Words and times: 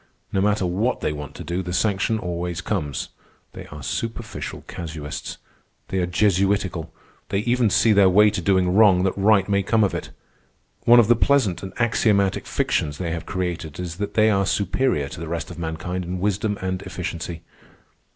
No 0.33 0.41
matter 0.41 0.65
what 0.65 1.01
they 1.01 1.13
want 1.13 1.35
to 1.35 1.43
do, 1.43 1.61
the 1.61 1.73
sanction 1.73 2.17
always 2.17 2.59
comes. 2.59 3.09
They 3.53 3.67
are 3.67 3.83
superficial 3.83 4.63
casuists. 4.67 5.37
They 5.89 5.99
are 5.99 6.07
Jesuitical. 6.07 6.91
They 7.29 7.41
even 7.41 7.69
see 7.69 7.93
their 7.93 8.09
way 8.09 8.31
to 8.31 8.41
doing 8.41 8.73
wrong 8.73 9.03
that 9.03 9.15
right 9.15 9.47
may 9.47 9.61
come 9.61 9.83
of 9.83 9.93
it. 9.93 10.09
One 10.85 10.99
of 10.99 11.07
the 11.07 11.15
pleasant 11.15 11.61
and 11.61 11.71
axiomatic 11.77 12.47
fictions 12.47 12.97
they 12.97 13.11
have 13.11 13.27
created 13.27 13.79
is 13.79 13.97
that 13.97 14.15
they 14.15 14.31
are 14.31 14.47
superior 14.47 15.07
to 15.07 15.19
the 15.19 15.27
rest 15.29 15.51
of 15.51 15.59
mankind 15.59 16.03
in 16.03 16.19
wisdom 16.19 16.57
and 16.63 16.81
efficiency. 16.81 17.43